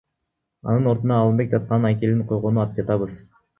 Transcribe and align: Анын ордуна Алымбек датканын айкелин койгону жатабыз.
Анын 0.73 0.89
ордуна 0.93 1.19
Алымбек 1.19 1.53
датканын 1.53 1.91
айкелин 1.93 2.27
койгону 2.35 2.69
жатабыз. 2.81 3.17